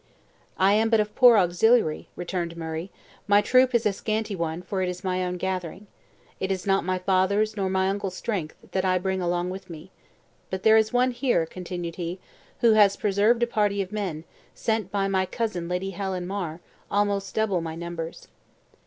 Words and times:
"I 0.57 0.73
am 0.73 0.89
but 0.89 0.99
a 0.99 1.05
poor 1.05 1.37
auxiliary," 1.37 2.09
returned 2.15 2.57
Murray; 2.57 2.89
"my 3.27 3.39
troop 3.39 3.75
is 3.75 3.85
a 3.85 3.93
scanty 3.93 4.35
one, 4.35 4.63
for 4.63 4.81
it 4.81 4.89
is 4.89 5.03
my 5.03 5.23
own 5.23 5.37
gathering. 5.37 5.85
It 6.39 6.51
is 6.51 6.65
not 6.65 6.83
my 6.83 6.97
father's 6.97 7.55
nor 7.55 7.69
my 7.69 7.87
uncle's 7.87 8.15
strength, 8.15 8.55
that 8.71 8.83
I 8.83 8.97
bring 8.97 9.21
along 9.21 9.51
with 9.51 9.69
me. 9.69 9.91
But 10.49 10.63
there 10.63 10.75
is 10.75 10.91
one 10.91 11.11
here," 11.11 11.45
continued 11.45 11.97
he, 11.97 12.17
"who 12.61 12.71
has 12.71 12.97
preserved 12.97 13.43
a 13.43 13.45
party 13.45 13.79
of 13.83 13.91
men, 13.91 14.23
sent 14.55 14.89
by 14.91 15.07
my 15.07 15.27
cousin 15.27 15.69
Lady 15.69 15.91
Helen 15.91 16.25
Mar, 16.25 16.61
almost 16.89 17.35
double 17.35 17.61
my 17.61 17.75
numbers." 17.75 18.27